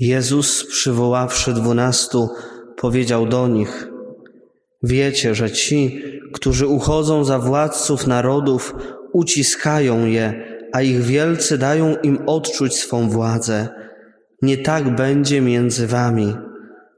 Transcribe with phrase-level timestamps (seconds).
[0.00, 2.28] Jezus, przywoławszy dwunastu,
[2.76, 3.88] powiedział do nich:
[4.82, 8.74] Wiecie, że ci, którzy uchodzą za władców narodów,
[9.12, 13.68] uciskają je, a ich wielcy dają im odczuć swą władzę.
[14.42, 16.34] Nie tak będzie między wami.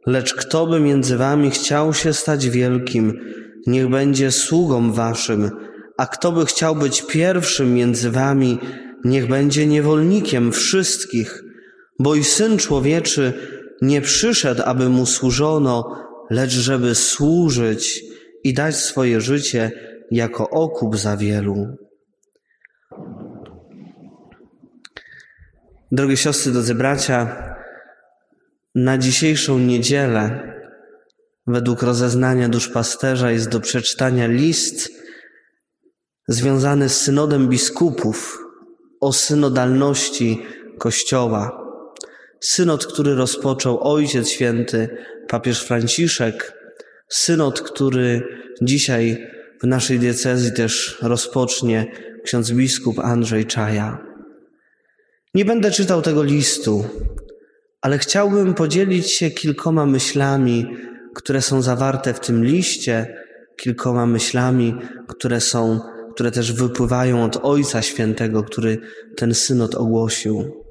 [0.06, 3.20] Lecz kto by między wami chciał się stać wielkim,
[3.66, 5.50] niech będzie sługą waszym,
[5.98, 8.58] a kto by chciał być pierwszym między wami,
[9.04, 11.44] niech będzie niewolnikiem wszystkich,
[12.00, 13.32] bo i Syn Człowieczy
[13.82, 15.96] nie przyszedł, aby mu służono,
[16.30, 18.04] lecz żeby służyć
[18.44, 19.70] i dać swoje życie
[20.10, 21.76] jako okup za wielu.
[25.92, 27.46] Drogie siostry, drodzy bracia,
[28.74, 30.52] na dzisiejszą niedzielę,
[31.46, 34.90] według rozeznania duszpasterza, jest do przeczytania list
[36.28, 38.38] związany z synodem biskupów
[39.00, 40.42] o synodalności
[40.78, 41.59] Kościoła.
[42.40, 44.88] Synod, który rozpoczął Ojciec Święty,
[45.28, 46.52] papież Franciszek,
[47.08, 48.22] synod, który
[48.62, 49.26] dzisiaj
[49.62, 51.86] w naszej diecezji też rozpocznie
[52.24, 53.98] ksiądz biskup Andrzej Czaja.
[55.34, 56.84] Nie będę czytał tego listu,
[57.80, 60.66] ale chciałbym podzielić się kilkoma myślami,
[61.14, 63.16] które są zawarte w tym liście,
[63.56, 64.74] kilkoma myślami,
[65.08, 65.80] które są,
[66.14, 68.78] które też wypływają od Ojca Świętego, który
[69.16, 70.64] ten synod ogłosił.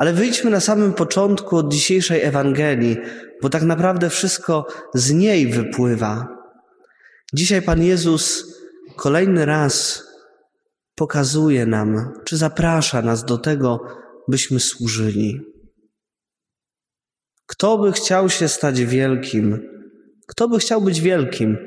[0.00, 2.96] Ale wyjdźmy na samym początku od dzisiejszej Ewangelii,
[3.42, 6.28] bo tak naprawdę wszystko z niej wypływa.
[7.34, 8.44] Dzisiaj Pan Jezus
[8.96, 10.02] kolejny raz
[10.94, 13.80] pokazuje nam, czy zaprasza nas do tego,
[14.28, 15.40] byśmy służyli.
[17.46, 19.68] Kto by chciał się stać wielkim,
[20.26, 21.58] kto by chciał być wielkim,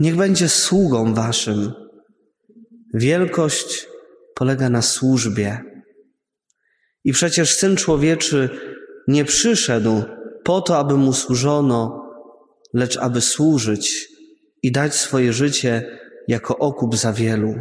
[0.00, 1.72] niech będzie sługą waszym.
[2.94, 3.88] Wielkość
[4.34, 5.71] polega na służbie.
[7.04, 8.48] I przecież Syn Człowieczy
[9.08, 10.02] nie przyszedł
[10.44, 12.02] po to, aby mu służono,
[12.74, 14.08] lecz aby służyć
[14.62, 17.54] i dać swoje życie jako okup za wielu.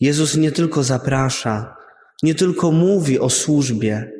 [0.00, 1.76] Jezus nie tylko zaprasza,
[2.22, 4.12] nie tylko mówi o służbie,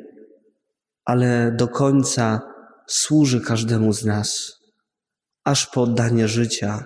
[1.05, 2.41] ale do końca
[2.87, 4.53] służy każdemu z nas,
[5.43, 6.85] aż po oddanie życia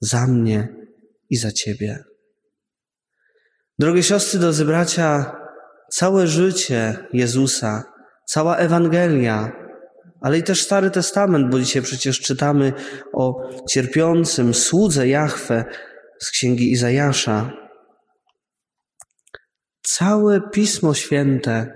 [0.00, 0.68] za mnie
[1.30, 2.04] i za Ciebie.
[3.78, 5.41] Drogie siostry, drodzy bracia,
[5.92, 7.84] całe życie Jezusa,
[8.26, 9.52] cała Ewangelia,
[10.20, 12.72] ale i też Stary Testament, bo dzisiaj przecież czytamy
[13.12, 15.64] o cierpiącym słudze Jahwe
[16.18, 17.52] z księgi Izajasza.
[19.82, 21.74] Całe Pismo Święte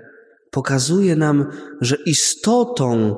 [0.51, 1.51] pokazuje nam,
[1.81, 3.15] że istotą,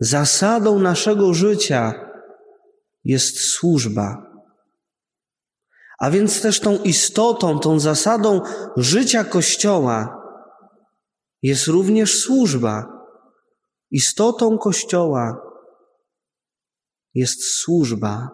[0.00, 1.92] zasadą naszego życia
[3.04, 4.31] jest służba.
[6.02, 8.40] A więc też tą istotą, tą zasadą
[8.76, 10.22] życia Kościoła
[11.42, 12.86] jest również służba.
[13.90, 15.36] Istotą Kościoła
[17.14, 18.28] jest służba.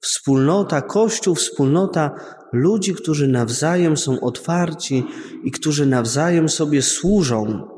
[0.00, 2.10] Wspólnota, Kościół, wspólnota
[2.52, 5.04] ludzi, którzy nawzajem są otwarci
[5.44, 7.68] i którzy nawzajem sobie służą.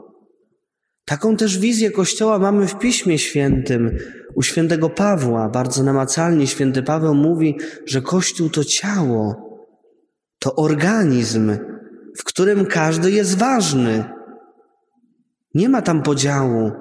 [1.10, 3.98] Taką też wizję Kościoła mamy w Piśmie Świętym.
[4.34, 9.34] U świętego Pawła bardzo namacalnie święty Paweł mówi, że Kościół to ciało,
[10.38, 11.56] to organizm,
[12.16, 14.04] w którym każdy jest ważny.
[15.54, 16.72] Nie ma tam podziału,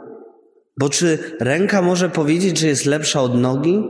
[0.78, 3.84] bo czy ręka może powiedzieć, że jest lepsza od nogi?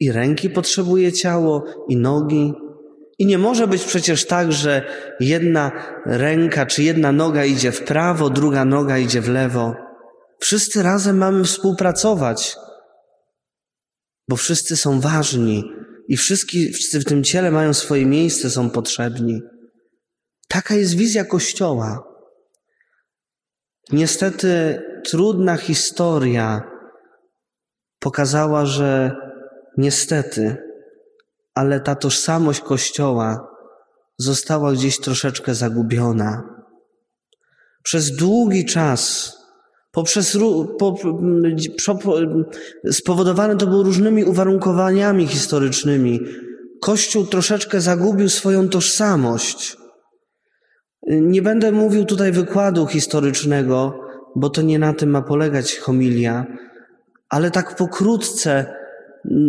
[0.00, 2.52] I ręki potrzebuje ciało, i nogi.
[3.18, 4.86] I nie może być przecież tak, że
[5.20, 5.72] jedna
[6.06, 9.74] ręka czy jedna noga idzie w prawo, druga noga idzie w lewo.
[10.40, 12.56] Wszyscy razem mamy współpracować,
[14.28, 15.64] bo wszyscy są ważni
[16.08, 19.42] i wszyscy, w tym ciele mają swoje miejsce, są potrzebni.
[20.48, 22.04] Taka jest wizja Kościoła.
[23.92, 26.62] Niestety trudna historia
[27.98, 29.16] pokazała, że
[29.76, 30.67] niestety
[31.58, 33.48] ale ta tożsamość Kościoła
[34.18, 36.42] została gdzieś troszeczkę zagubiona.
[37.82, 39.32] Przez długi czas,
[39.92, 40.38] poprzez,
[40.78, 40.94] po,
[42.02, 42.14] po,
[42.90, 46.20] spowodowane to było różnymi uwarunkowaniami historycznymi,
[46.80, 49.76] Kościół troszeczkę zagubił swoją tożsamość.
[51.06, 54.00] Nie będę mówił tutaj wykładu historycznego,
[54.36, 56.46] bo to nie na tym ma polegać homilia,
[57.28, 58.77] ale tak pokrótce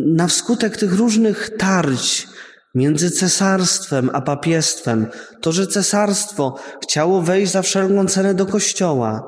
[0.05, 2.27] na wskutek tych różnych tarć
[2.75, 5.07] między cesarstwem a papiestwem,
[5.41, 9.23] to, że cesarstwo chciało wejść za wszelką cenę do kościoła,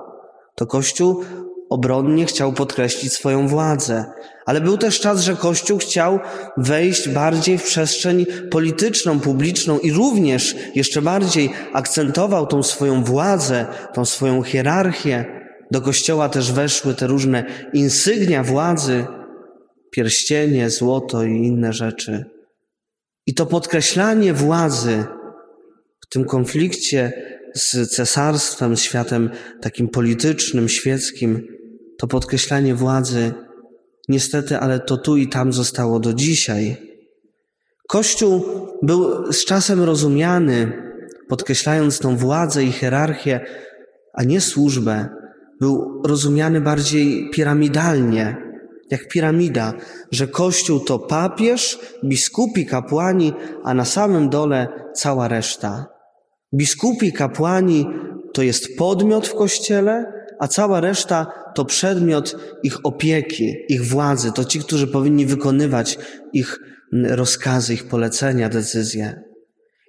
[0.56, 1.24] to kościół
[1.69, 4.06] obronnie chciał podkreślić swoją władzę.
[4.45, 6.19] Ale był też czas, że Kościół chciał
[6.57, 14.06] wejść bardziej w przestrzeń polityczną, publiczną i również jeszcze bardziej akcentował tą swoją władzę, tą
[14.06, 15.25] swoją hierarchię.
[15.71, 19.06] Do kościoła też weszły te różne insygnia władzy,
[19.91, 22.25] pierścienie, złoto i inne rzeczy.
[23.25, 25.03] I to podkreślanie władzy
[26.05, 27.13] w tym konflikcie
[27.55, 29.29] z cesarstwem, z światem
[29.61, 31.47] takim politycznym, świeckim,
[31.97, 33.33] to podkreślanie władzy,
[34.09, 36.77] niestety, ale to tu i tam zostało do dzisiaj.
[37.87, 38.45] Kościół
[38.81, 40.71] był z czasem rozumiany,
[41.27, 43.39] podkreślając tą władzę i hierarchię,
[44.13, 45.09] a nie służbę,
[45.59, 48.50] był rozumiany bardziej piramidalnie,
[48.91, 49.73] jak piramida,
[50.11, 53.33] że Kościół to papież, biskupi, kapłani,
[53.63, 55.85] a na samym dole cała reszta.
[56.53, 57.85] Biskupi, kapłani
[58.33, 64.45] to jest podmiot w Kościele, a cała reszta to przedmiot ich opieki, ich władzy, to
[64.45, 65.99] ci, którzy powinni wykonywać
[66.33, 66.59] ich
[66.94, 69.21] rozkazy, ich polecenia, decyzje.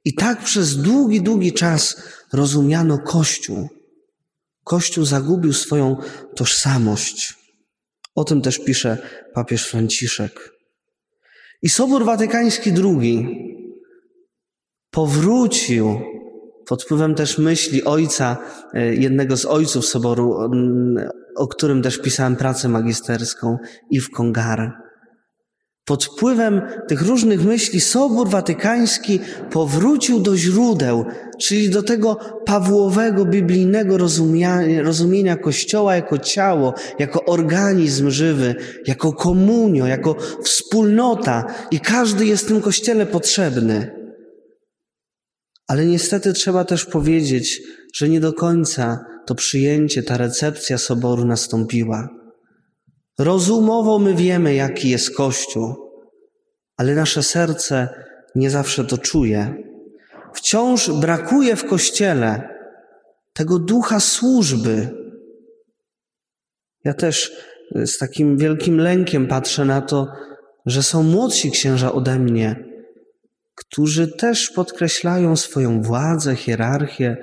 [0.04, 2.02] I tak przez długi, długi czas
[2.32, 3.68] rozumiano Kościół.
[4.64, 5.96] Kościół zagubił swoją
[6.36, 7.41] tożsamość.
[8.14, 8.98] O tym też pisze
[9.34, 10.52] papież Franciszek.
[11.62, 13.28] I Sobór Watykański II
[14.90, 16.00] powrócił
[16.66, 18.36] pod wpływem też myśli ojca,
[18.74, 20.36] e, jednego z ojców Soboru,
[21.36, 23.58] o którym też pisałem pracę magisterską,
[23.92, 24.81] Yves Congar.
[25.84, 29.20] Pod wpływem tych różnych myśli Sobór Watykański
[29.50, 31.04] powrócił do źródeł,
[31.40, 38.54] czyli do tego Pawłowego biblijnego rozumienia, rozumienia Kościoła jako ciało, jako organizm żywy,
[38.86, 44.02] jako komunio, jako wspólnota i każdy jest w tym Kościele potrzebny.
[45.68, 47.62] Ale niestety trzeba też powiedzieć,
[47.94, 52.21] że nie do końca to przyjęcie, ta recepcja Soboru nastąpiła.
[53.18, 55.74] Rozumowo my wiemy, jaki jest Kościół,
[56.76, 57.88] ale nasze serce
[58.34, 59.54] nie zawsze to czuje.
[60.34, 62.48] Wciąż brakuje w Kościele
[63.32, 64.88] tego ducha służby.
[66.84, 67.32] Ja też
[67.74, 70.06] z takim wielkim lękiem patrzę na to,
[70.66, 72.64] że są młodsi księża ode mnie,
[73.54, 77.16] którzy też podkreślają swoją władzę, hierarchię,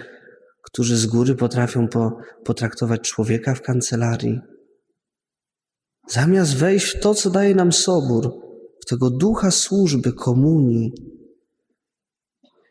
[0.61, 4.39] którzy z góry potrafią po, potraktować człowieka w kancelarii.
[6.09, 8.31] Zamiast wejść w to, co daje nam Sobór,
[8.81, 10.93] w tego ducha służby, komunii.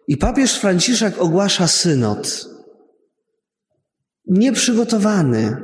[0.09, 2.49] I papież Franciszek ogłasza synod.
[4.27, 5.57] Nieprzygotowany,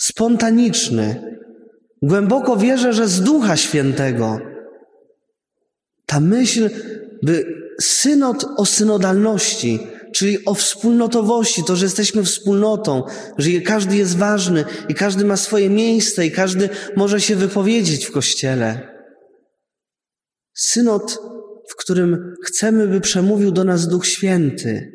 [0.00, 1.38] spontaniczny.
[2.02, 4.38] Głęboko wierzę, że z Ducha Świętego.
[6.06, 6.70] Ta myśl,
[7.22, 7.44] by
[7.80, 13.02] synod o synodalności, czyli o wspólnotowości, to, że jesteśmy wspólnotą,
[13.38, 18.12] że każdy jest ważny i każdy ma swoje miejsce i każdy może się wypowiedzieć w
[18.12, 18.98] kościele.
[20.54, 21.18] Synod,
[21.70, 24.92] w którym chcemy, by przemówił do nas Duch Święty.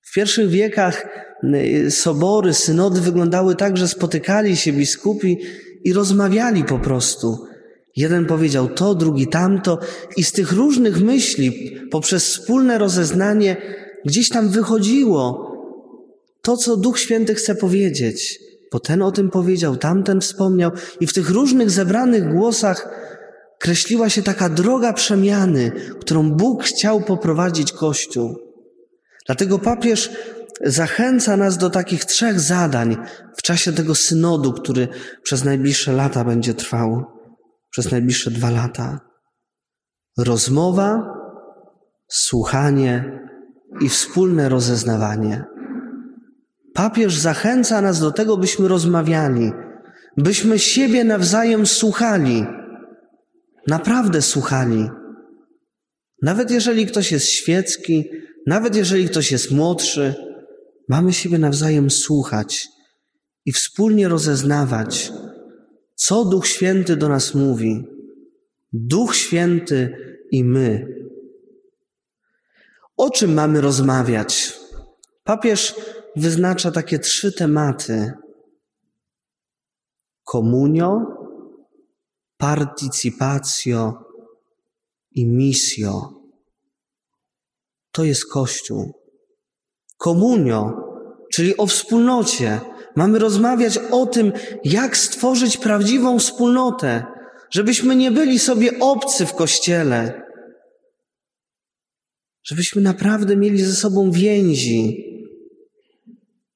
[0.00, 1.06] W pierwszych wiekach
[1.44, 5.38] y, sobory, synody wyglądały tak, że spotykali się biskupi
[5.84, 7.51] i rozmawiali po prostu
[7.96, 9.78] Jeden powiedział to, drugi tamto,
[10.16, 13.56] i z tych różnych myśli, poprzez wspólne rozeznanie,
[14.04, 15.52] gdzieś tam wychodziło
[16.42, 18.40] to, co Duch Święty chce powiedzieć.
[18.72, 22.88] Bo ten o tym powiedział, tamten wspomniał, i w tych różnych zebranych głosach
[23.58, 28.36] kreśliła się taka droga przemiany, którą Bóg chciał poprowadzić Kościół.
[29.26, 30.10] Dlatego papież
[30.60, 32.96] zachęca nas do takich trzech zadań
[33.36, 34.88] w czasie tego synodu, który
[35.22, 37.04] przez najbliższe lata będzie trwał
[37.72, 39.00] przez najbliższe dwa lata.
[40.18, 41.14] Rozmowa,
[42.08, 43.20] słuchanie
[43.80, 45.44] i wspólne rozeznawanie.
[46.74, 49.52] Papież zachęca nas do tego, byśmy rozmawiali,
[50.16, 52.46] byśmy siebie nawzajem słuchali,
[53.66, 54.88] naprawdę słuchali.
[56.22, 58.10] Nawet jeżeli ktoś jest świecki,
[58.46, 60.14] nawet jeżeli ktoś jest młodszy,
[60.88, 62.68] mamy siebie nawzajem słuchać
[63.46, 65.12] i wspólnie rozeznawać,
[66.04, 67.84] co Duch Święty do nas mówi?
[68.72, 69.96] Duch Święty
[70.30, 70.86] i my.
[72.96, 74.60] O czym mamy rozmawiać?
[75.24, 75.74] Papież
[76.16, 78.12] wyznacza takie trzy tematy:
[80.24, 81.00] komunio,
[82.36, 84.04] participatio
[85.10, 86.22] i misio.
[87.92, 88.92] To jest Kościół.
[89.98, 90.72] Komunio,
[91.32, 92.60] czyli o wspólnocie,
[92.96, 94.32] Mamy rozmawiać o tym,
[94.64, 97.04] jak stworzyć prawdziwą wspólnotę,
[97.50, 100.22] żebyśmy nie byli sobie obcy w kościele,
[102.44, 105.04] żebyśmy naprawdę mieli ze sobą więzi,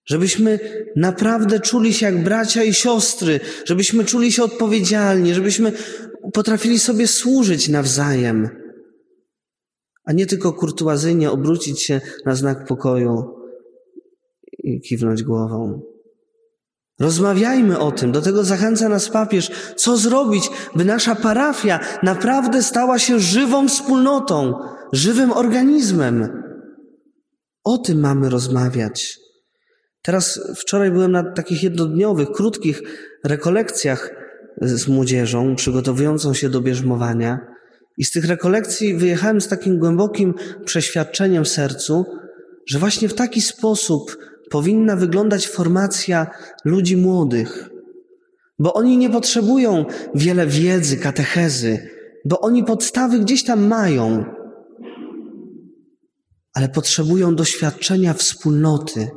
[0.07, 0.59] żebyśmy
[0.97, 5.73] naprawdę czuli się jak bracia i siostry, żebyśmy czuli się odpowiedzialni, żebyśmy
[6.33, 8.49] potrafili sobie służyć nawzajem,
[10.05, 13.25] a nie tylko kurtuazyjnie obrócić się na znak pokoju
[14.59, 15.96] i kiwnąć głową.
[17.01, 19.51] Rozmawiajmy o tym, do tego zachęca nas papież.
[19.77, 24.55] Co zrobić, by nasza parafia naprawdę stała się żywą wspólnotą,
[24.93, 26.43] żywym organizmem?
[27.65, 29.19] O tym mamy rozmawiać.
[30.03, 32.83] Teraz wczoraj byłem na takich jednodniowych, krótkich
[33.25, 34.11] rekolekcjach
[34.63, 37.39] z młodzieżą przygotowującą się do bierzmowania.
[37.99, 40.35] I z tych rekolekcji wyjechałem z takim głębokim
[40.65, 42.05] przeświadczeniem w sercu,
[42.69, 44.17] że właśnie w taki sposób
[44.51, 46.27] powinna wyglądać formacja
[46.65, 47.71] ludzi młodych,
[48.59, 49.85] bo oni nie potrzebują
[50.15, 51.89] wiele wiedzy, katechezy,
[52.25, 54.25] bo oni podstawy gdzieś tam mają,
[56.55, 59.09] ale potrzebują doświadczenia wspólnoty.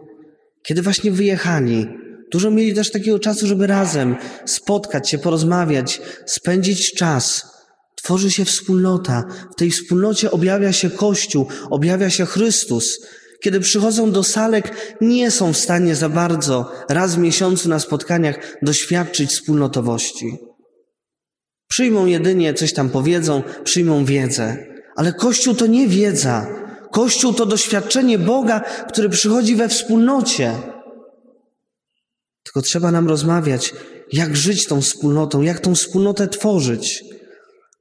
[0.64, 1.88] Kiedy właśnie wyjechali,
[2.32, 7.50] dużo mieli też takiego czasu, żeby razem spotkać się, porozmawiać, spędzić czas.
[7.96, 9.24] Tworzy się wspólnota.
[9.52, 13.00] W tej wspólnocie objawia się Kościół, objawia się Chrystus.
[13.44, 18.58] Kiedy przychodzą do salek, nie są w stanie za bardzo raz w miesiącu na spotkaniach
[18.62, 20.38] doświadczyć wspólnotowości.
[21.70, 24.58] Przyjmą jedynie coś tam powiedzą, przyjmą wiedzę.
[24.96, 26.48] Ale Kościół to nie wiedza.
[26.92, 30.56] Kościół to doświadczenie Boga, który przychodzi we wspólnocie.
[32.44, 33.74] Tylko trzeba nam rozmawiać,
[34.14, 37.04] jak żyć tą wspólnotą, jak tą wspólnotę tworzyć.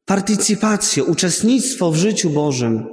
[0.04, 2.86] Partycypację, uczestnictwo w życiu Bożym,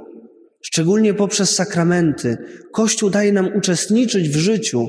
[0.66, 2.36] szczególnie poprzez sakramenty.
[2.72, 4.88] Kościół daje nam uczestniczyć w życiu.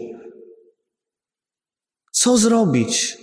[2.11, 3.17] Co zrobić,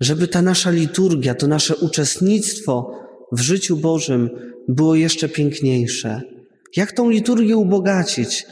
[0.00, 2.90] żeby ta nasza liturgia, to nasze uczestnictwo
[3.32, 4.30] w życiu Bożym
[4.68, 6.20] było jeszcze piękniejsze?
[6.76, 8.46] Jak tą liturgię ubogacić?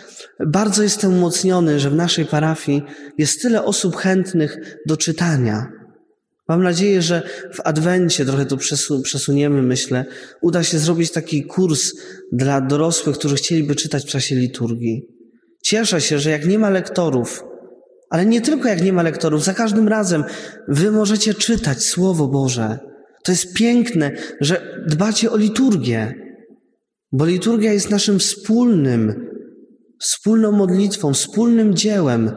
[0.47, 2.83] Bardzo jestem umocniony, że w naszej parafii
[3.19, 5.80] jest tyle osób chętnych do czytania.
[6.51, 7.23] Mam nadzieję, że
[7.55, 8.57] w Adwencie trochę tu
[9.03, 10.05] przesuniemy, myślę.
[10.43, 11.93] Uda się zrobić taki kurs
[12.33, 15.03] dla dorosłych, którzy chcieliby czytać w czasie liturgii.
[15.65, 17.45] Cieszę się, że jak nie ma lektorów,
[18.11, 20.25] ale nie tylko jak nie ma lektorów, za każdym razem
[20.69, 22.79] wy możecie czytać Słowo Boże.
[23.25, 26.15] To jest piękne, że dbacie o liturgię,
[27.13, 29.27] bo liturgia jest naszym wspólnym,
[30.01, 32.31] wspólną modlitwą, wspólnym dziełem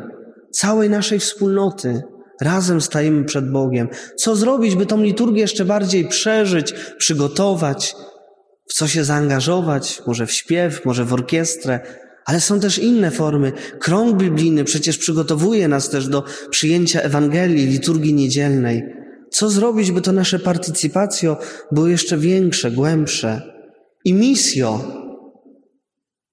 [0.52, 2.02] całej naszej wspólnoty.
[2.44, 3.88] Razem stajemy przed Bogiem.
[4.18, 7.96] Co zrobić, by tą liturgię jeszcze bardziej przeżyć, przygotować,
[8.70, 11.80] w co się zaangażować, może w śpiew, może w orkiestrę,
[12.26, 13.52] ale są też inne formy.
[13.80, 18.84] Krąg biblijny przecież przygotowuje nas też do przyjęcia Ewangelii, liturgii niedzielnej.
[19.32, 21.38] Co zrobić, by to nasze partycypacjo
[21.72, 23.42] było jeszcze większe, głębsze?
[24.06, 24.84] I misjo,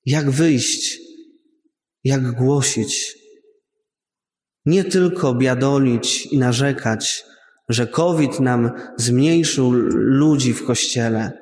[0.07, 0.99] jak wyjść,
[2.05, 3.20] jak głosić,
[4.67, 7.25] nie tylko biadolić i narzekać,
[7.69, 11.33] że COVID nam zmniejszył ludzi w kościele,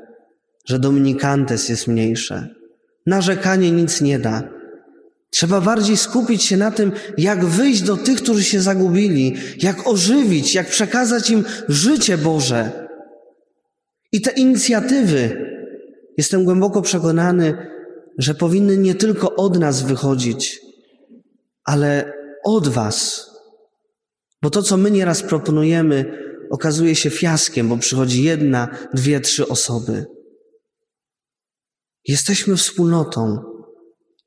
[0.65, 2.49] że dominikantes jest mniejsze.
[3.07, 4.43] Narzekanie nic nie da.
[5.31, 10.55] Trzeba bardziej skupić się na tym, jak wyjść do tych, którzy się zagubili, jak ożywić,
[10.55, 12.89] jak przekazać im życie Boże.
[14.13, 15.47] I te inicjatywy,
[16.19, 17.55] jestem głęboko przekonany,
[18.19, 20.61] że powinny nie tylko od nas wychodzić,
[21.65, 22.13] ale
[22.57, 23.31] od Was.
[24.43, 30.07] Bo to, co my nieraz proponujemy, okazuje się fiaskiem, bo przychodzi jedna, dwie, trzy osoby.
[32.09, 33.38] Jesteśmy wspólnotą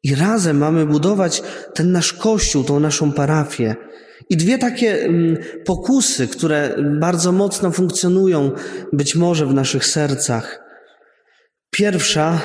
[0.04, 3.76] i razem mamy budować ten nasz kościół, tą naszą parafię.
[4.30, 8.52] I dwie takie mm, pokusy, które bardzo mocno funkcjonują
[8.94, 10.60] być może w naszych sercach.
[11.72, 12.42] Pierwsza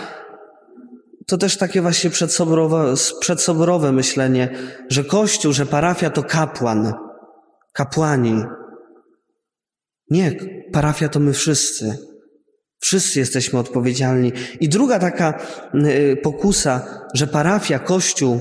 [1.27, 4.49] to też takie właśnie przedsoborowe, przedsoborowe myślenie,
[4.89, 6.93] że Kościół, że parafia to kapłan,
[7.73, 8.45] kapłani.
[10.11, 10.33] Nie,
[10.73, 11.99] parafia to my wszyscy.
[12.79, 14.33] Wszyscy jesteśmy odpowiedzialni.
[14.61, 15.41] I druga taka
[15.75, 18.41] y, pokusa, że parafia, Kościół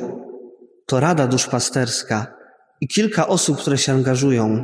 [0.85, 2.35] to rada duszpasterska
[2.81, 4.63] i kilka osób, które się angażują.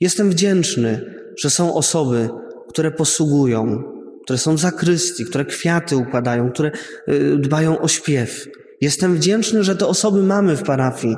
[0.00, 2.28] Jestem wdzięczny, że są osoby,
[2.68, 3.91] które posługują,
[4.24, 6.70] które są w zakrystii, które kwiaty układają, które
[7.08, 8.46] y, dbają o śpiew.
[8.80, 11.16] Jestem wdzięczny, że te osoby mamy w parafii.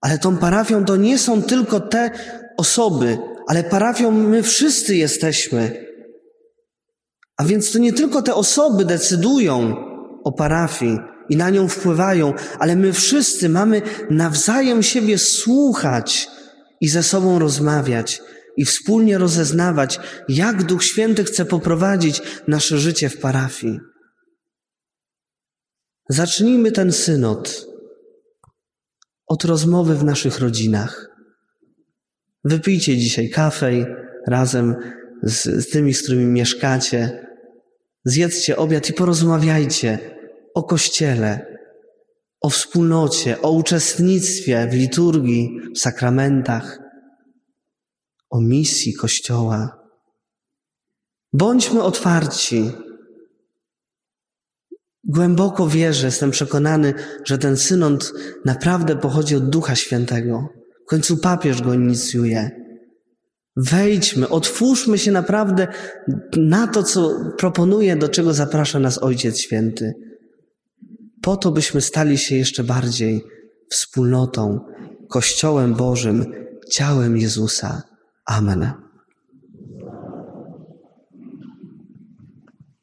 [0.00, 2.10] Ale tą parafią to nie są tylko te
[2.56, 3.18] osoby,
[3.48, 5.86] ale parafią my wszyscy jesteśmy.
[7.36, 9.76] A więc to nie tylko te osoby decydują
[10.24, 16.28] o parafii i na nią wpływają, ale my wszyscy mamy nawzajem siebie słuchać
[16.80, 18.22] i ze sobą rozmawiać
[18.58, 23.78] i wspólnie rozeznawać, jak Duch Święty chce poprowadzić nasze życie w parafii.
[26.10, 27.66] Zacznijmy ten synod
[29.26, 31.08] od rozmowy w naszych rodzinach.
[32.44, 33.86] Wypijcie dzisiaj kafej
[34.28, 34.76] razem
[35.22, 37.26] z, z tymi, z którymi mieszkacie.
[38.04, 39.98] Zjedzcie obiad i porozmawiajcie
[40.54, 41.58] o Kościele.
[42.40, 46.78] o wspólnocie, o uczestnictwie w liturgii, w sakramentach,
[48.30, 49.78] o misji Kościoła.
[51.32, 52.70] Bądźmy otwarci.
[55.04, 56.94] Głęboko wierzę, jestem przekonany,
[57.24, 58.12] że ten synod
[58.44, 60.48] naprawdę pochodzi od Ducha Świętego.
[60.86, 62.50] W końcu papież go inicjuje.
[63.56, 65.68] Wejdźmy, otwórzmy się naprawdę
[66.36, 69.92] na to, co proponuje, do czego zaprasza nas Ojciec Święty.
[71.22, 73.24] Po to, byśmy stali się jeszcze bardziej
[73.70, 74.60] wspólnotą,
[75.08, 76.26] Kościołem Bożym,
[76.70, 77.82] ciałem Jezusa.
[78.28, 78.78] آمنا